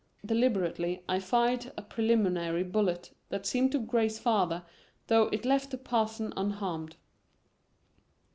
[0.25, 4.65] Deliberately I fired a preliminary bullet that seemed to graze father,
[5.05, 6.95] though it left the Parson unharmed.